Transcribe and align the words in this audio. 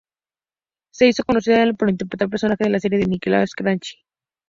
Se 0.91 1.05
hizo 1.05 1.23
conocida 1.23 1.71
por 1.73 1.87
interpretar 1.91 2.25
el 2.25 2.31
personaje 2.31 2.63
de 2.63 2.69
en 2.69 2.71
la 2.71 2.79
serie 2.79 2.97
de 2.97 3.05
Nickelodeon 3.05 3.45
"Grachi". 3.55 3.97